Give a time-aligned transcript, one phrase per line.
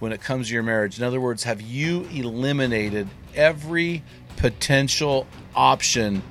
[0.00, 0.98] When it comes to your marriage?
[0.98, 4.02] In other words, have you eliminated every
[4.36, 6.22] potential option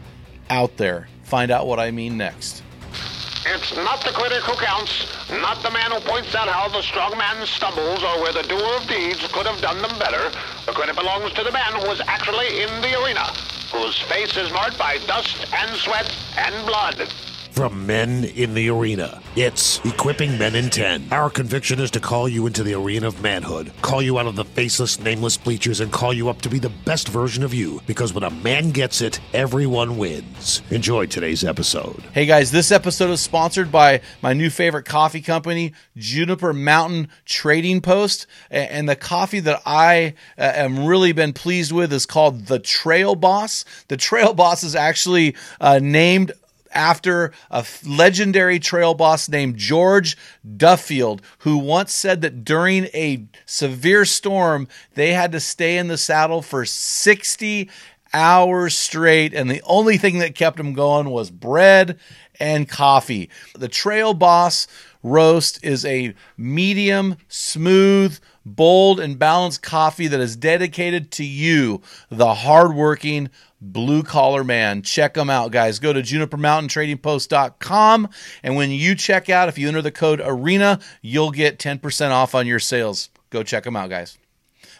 [0.49, 1.07] out there?
[1.23, 2.63] Find out what I mean next.
[3.45, 7.17] It's not the critic who counts, not the man who points out how the strong
[7.17, 10.29] man stumbles or where the doer of deeds could have done them better.
[10.65, 13.25] The credit belongs to the man who was actually in the arena,
[13.71, 17.07] whose face is marked by dust and sweat and blood.
[17.59, 21.09] From men in the arena, it's Equipping Men in 10.
[21.11, 24.37] Our conviction is to call you into the arena of manhood, call you out of
[24.37, 27.81] the faceless, nameless bleachers, and call you up to be the best version of you.
[27.85, 30.61] Because when a man gets it, everyone wins.
[30.69, 32.01] Enjoy today's episode.
[32.13, 37.81] Hey guys, this episode is sponsored by my new favorite coffee company, Juniper Mountain Trading
[37.81, 38.25] Post.
[38.49, 43.15] And the coffee that I uh, am really been pleased with is called the Trail
[43.15, 43.65] Boss.
[43.89, 46.31] The Trail Boss is actually uh, named
[46.71, 50.17] after a legendary trail boss named George
[50.57, 55.97] Duffield, who once said that during a severe storm, they had to stay in the
[55.97, 57.69] saddle for 60
[58.13, 61.97] hours straight, and the only thing that kept him going was bread
[62.39, 63.29] and coffee.
[63.53, 64.67] The Trail Boss
[65.03, 72.33] roast is a medium, smooth, bold, and balanced coffee that is dedicated to you, the
[72.33, 73.29] hardworking,
[73.61, 74.81] blue collar man.
[74.81, 75.79] Check them out, guys.
[75.79, 78.09] Go to junipermountaintradingpost.com.
[78.43, 82.35] And when you check out, if you enter the code ARENA, you'll get 10% off
[82.35, 83.09] on your sales.
[83.29, 84.17] Go check them out, guys.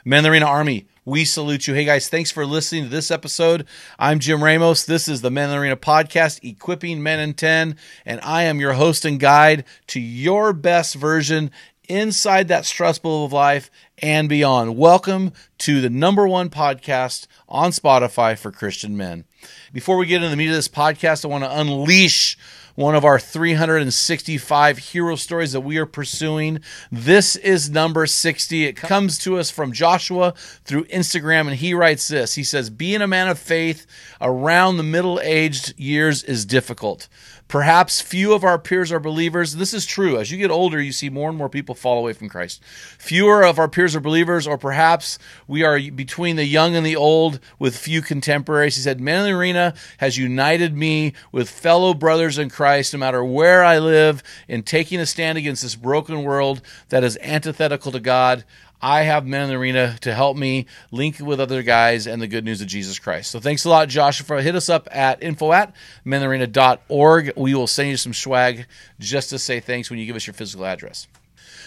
[0.06, 1.74] Men the Arena Army, we salute you.
[1.74, 3.66] Hey, guys, thanks for listening to this episode.
[3.98, 4.86] I'm Jim Ramos.
[4.86, 8.60] This is the Men in the Arena podcast, Equipping Men in 10, and I am
[8.60, 11.50] your host and guide to your best version
[11.88, 14.78] inside that stress of life and beyond.
[14.78, 19.26] Welcome to the number one podcast on Spotify for Christian men.
[19.74, 22.38] Before we get into the meat of this podcast, I want to unleash
[22.80, 26.62] one of our 365 hero stories that we are pursuing.
[26.90, 28.64] This is number 60.
[28.64, 33.02] It comes to us from Joshua through Instagram, and he writes this He says, Being
[33.02, 33.86] a man of faith
[34.22, 37.10] around the middle aged years is difficult.
[37.50, 39.56] Perhaps few of our peers are believers.
[39.56, 40.20] This is true.
[40.20, 42.64] As you get older, you see more and more people fall away from Christ.
[43.00, 46.96] Fewer of our peers are believers, or perhaps we are between the young and the
[46.96, 48.76] old with few contemporaries.
[48.76, 53.64] He said, Man Arena has united me with fellow brothers in Christ, no matter where
[53.64, 58.44] I live, in taking a stand against this broken world that is antithetical to God.
[58.82, 62.28] I have men in the arena to help me link with other guys and the
[62.28, 63.30] good news of Jesus Christ.
[63.32, 64.42] So thanks a lot, Joshua.
[64.42, 65.76] Hit us up at info at
[66.06, 67.34] menarena.org.
[67.36, 68.68] We will send you some swag
[69.00, 71.08] just to say thanks when you give us your physical address.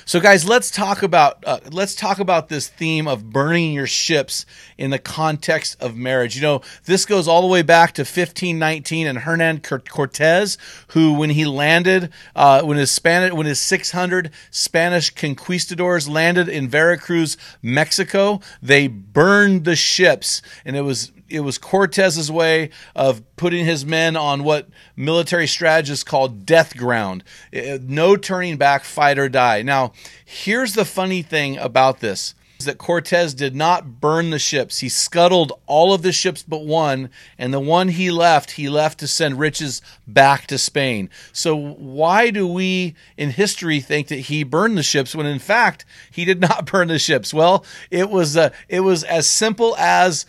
[0.05, 4.45] So, guys, let's talk about uh, let's talk about this theme of burning your ships
[4.77, 6.35] in the context of marriage.
[6.35, 11.31] You know, this goes all the way back to 1519 and Hernan Cortez, who, when
[11.31, 18.41] he landed, uh, when his Spanish, when his 600 Spanish conquistadors landed in Veracruz, Mexico,
[18.61, 24.17] they burned the ships, and it was it was Cortez's way of putting his men
[24.17, 27.25] on what military strategists call death ground.
[27.53, 29.63] No turning back, fight or die.
[29.63, 29.93] Now,
[30.25, 32.35] here's the funny thing about this
[32.65, 34.79] that Cortez did not burn the ships.
[34.79, 39.01] He scuttled all of the ships but one, and the one he left, he left
[39.01, 41.11] to send riches back to Spain.
[41.33, 45.85] So why do we in history think that he burned the ships when in fact
[46.11, 47.35] he did not burn the ships?
[47.35, 50.25] Well, it was uh, it was as simple as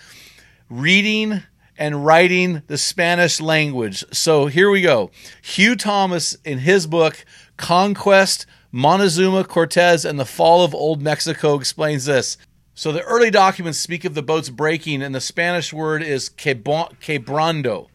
[0.69, 1.43] reading
[1.77, 4.03] and writing the Spanish language.
[4.11, 5.11] So here we go.
[5.41, 7.25] Hugh Thomas, in his book,
[7.57, 12.37] Conquest, Montezuma, Cortez, and the Fall of Old Mexico, explains this.
[12.75, 17.87] So the early documents speak of the boats breaking, and the Spanish word is quebrando.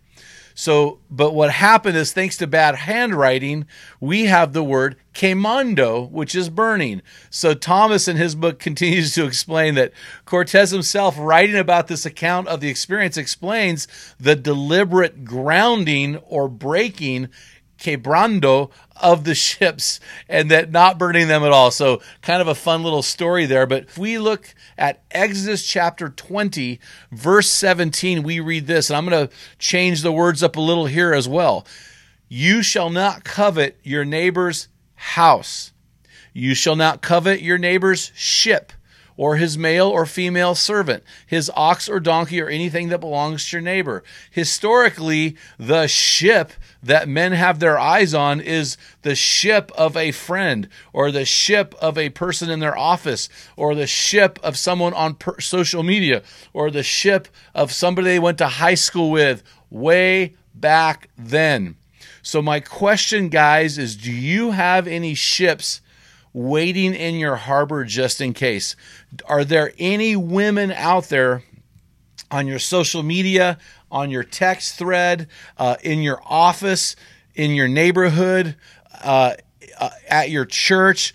[0.59, 3.65] So, but what happened is thanks to bad handwriting,
[4.01, 7.01] we have the word quemando, which is burning.
[7.31, 9.93] So Thomas in his book continues to explain that
[10.25, 13.87] Cortez himself, writing about this account of the experience, explains
[14.19, 17.29] the deliberate grounding or breaking
[17.79, 18.71] quebrando
[19.01, 21.71] of the ships and that not burning them at all.
[21.71, 23.67] So, kind of a fun little story there.
[23.67, 26.81] But if we look at Exodus chapter 20,
[27.11, 30.87] verse 17, we read this, and I'm going to change the words up a little
[30.87, 31.67] here as well.
[32.29, 35.73] You shall not covet your neighbor's house,
[36.35, 38.73] you shall not covet your neighbor's ship
[39.19, 43.57] or his male or female servant, his ox or donkey, or anything that belongs to
[43.57, 44.03] your neighbor.
[44.31, 50.69] Historically, the ship that men have their eyes on is the ship of a friend,
[50.93, 55.15] or the ship of a person in their office, or the ship of someone on
[55.17, 56.23] per- social media,
[56.53, 61.75] or the ship of somebody they went to high school with way back then.
[62.23, 65.81] So, my question, guys, is do you have any ships?
[66.33, 68.77] Waiting in your harbor just in case.
[69.27, 71.43] Are there any women out there
[72.31, 73.59] on your social media,
[73.91, 76.97] on your text thread, uh, in your office,
[77.35, 78.57] in your neighborhood,
[79.03, 79.35] uh,
[79.79, 81.15] uh, at your church?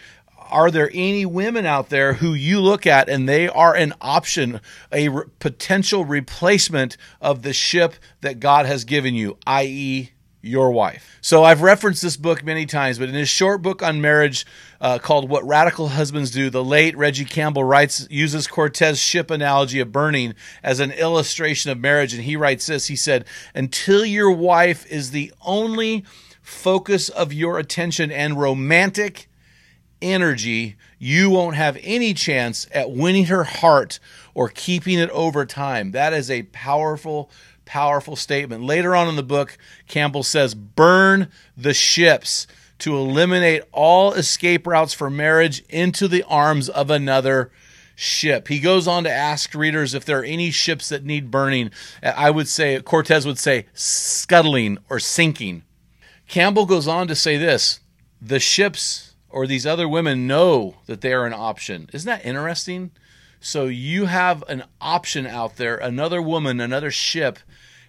[0.50, 4.62] Are there any women out there who you look at and they are an option,
[4.92, 10.12] a re- potential replacement of the ship that God has given you, i.e.,
[10.44, 11.18] your wife.
[11.22, 14.46] So I've referenced this book many times, but in his short book on marriage
[14.82, 19.80] uh, called "What Radical Husbands Do," the late Reggie Campbell writes uses Cortez' ship analogy
[19.80, 22.88] of burning as an illustration of marriage, and he writes this.
[22.88, 23.26] He said,
[23.56, 26.04] "Until your wife is the only
[26.42, 29.30] focus of your attention and romantic."
[30.04, 34.00] energy, you won't have any chance at winning her heart
[34.34, 35.92] or keeping it over time.
[35.92, 37.32] That is a powerful
[37.66, 38.64] powerful statement.
[38.64, 39.58] Later on in the book,
[39.88, 42.48] Campbell says, burn the ships
[42.80, 47.52] to eliminate all escape routes for marriage into the arms of another
[47.96, 48.48] ship.
[48.48, 51.72] He goes on to ask readers if there are any ships that need burning.
[52.02, 55.64] I would say, Cortez would say, scuttling or sinking.
[56.28, 57.80] Campbell goes on to say this
[58.22, 61.90] the ships or these other women know that they are an option.
[61.92, 62.92] Isn't that interesting?
[63.46, 67.40] So you have an option out there, another woman, another ship,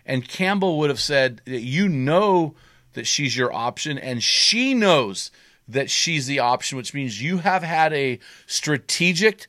[0.05, 2.57] and Campbell would have said that you know
[2.95, 5.31] that she's your option, and she knows
[5.69, 9.47] that she's the option, which means you have had a strategic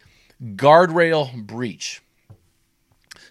[0.55, 2.03] guardrail breach.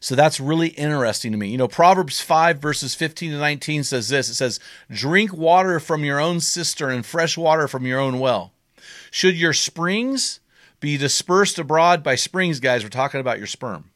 [0.00, 1.50] So that's really interesting to me.
[1.50, 4.59] You know, Proverbs 5, verses 15 to 19 says this it says,
[4.91, 8.53] Drink water from your own cistern and fresh water from your own well.
[9.12, 10.41] Should your springs
[10.84, 12.82] be dispersed abroad by springs, guys.
[12.82, 13.90] We're talking about your sperm.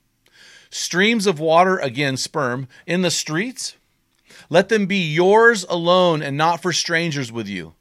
[0.70, 3.76] Streams of water, again, sperm, in the streets.
[4.48, 7.74] Let them be yours alone and not for strangers with you.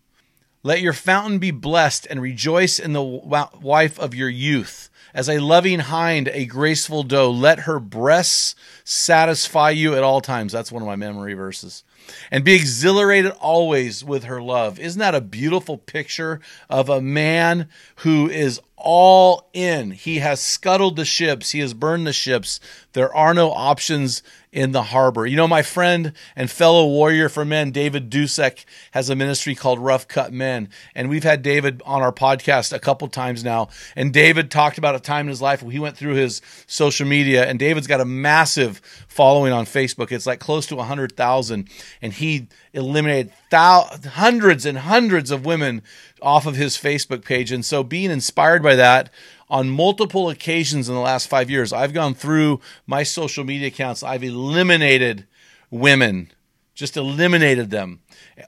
[0.62, 4.90] Let your fountain be blessed and rejoice in the wife of your youth.
[5.14, 10.52] As a loving hind, a graceful doe, let her breasts satisfy you at all times.
[10.52, 11.86] That's one of my memory verses
[12.32, 14.80] and be exhilarated always with her love.
[14.80, 16.40] Isn't that a beautiful picture
[16.70, 19.92] of a man who is all in?
[19.92, 22.60] He has scuttled the ships, he has burned the ships.
[22.94, 25.26] There are no options in the harbor.
[25.26, 29.78] You know, my friend and fellow warrior for men, David Dusek, has a ministry called
[29.78, 30.70] Rough Cut Men.
[30.96, 33.70] And we've had David on our podcast a couple times now.
[33.96, 37.06] And David talked about a time in his life where he went through his social
[37.06, 40.12] media, and David's got a massive following on Facebook.
[40.12, 41.70] It's like close to 100,000.
[42.02, 45.82] And he eliminated thou- hundreds and hundreds of women
[46.22, 47.52] off of his Facebook page.
[47.52, 49.10] And so being inspired by that,
[49.50, 54.04] on multiple occasions in the last five years, I've gone through my social media accounts.
[54.04, 55.26] I've eliminated
[55.72, 56.32] women,
[56.76, 58.02] just eliminated them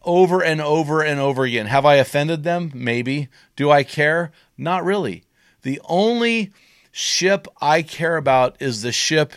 [0.03, 1.67] over and over and over again.
[1.67, 2.71] Have I offended them?
[2.73, 3.29] Maybe.
[3.55, 4.31] Do I care?
[4.57, 5.23] Not really.
[5.61, 6.51] The only
[6.91, 9.33] ship I care about is the ship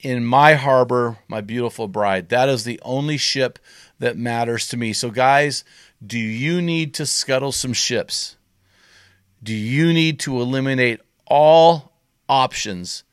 [0.00, 2.28] in my harbor, my beautiful bride.
[2.28, 3.58] That is the only ship
[3.98, 4.92] that matters to me.
[4.92, 5.64] So, guys,
[6.04, 8.36] do you need to scuttle some ships?
[9.42, 11.92] Do you need to eliminate all
[12.28, 13.04] options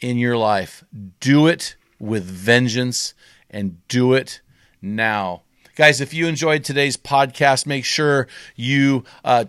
[0.00, 0.84] in your life?
[1.20, 3.14] Do it with vengeance
[3.50, 4.40] and do it
[4.82, 5.42] now.
[5.76, 9.44] Guys, if you enjoyed today's podcast, make sure you uh,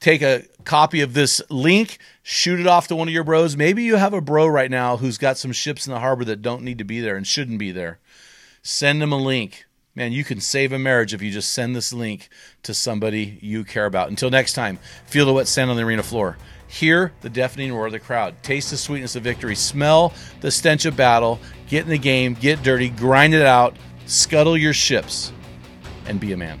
[0.00, 3.56] take a copy of this link, shoot it off to one of your bros.
[3.56, 6.42] Maybe you have a bro right now who's got some ships in the harbor that
[6.42, 7.98] don't need to be there and shouldn't be there.
[8.62, 9.65] Send them a link.
[9.96, 12.28] Man, you can save a marriage if you just send this link
[12.64, 14.10] to somebody you care about.
[14.10, 16.36] Until next time, feel the wet sand on the arena floor.
[16.68, 18.42] Hear the deafening roar of the crowd.
[18.42, 19.54] Taste the sweetness of victory.
[19.54, 20.12] Smell
[20.42, 21.40] the stench of battle.
[21.68, 22.34] Get in the game.
[22.34, 22.90] Get dirty.
[22.90, 23.74] Grind it out.
[24.04, 25.32] scuttle your ships,
[26.06, 26.60] and be a man.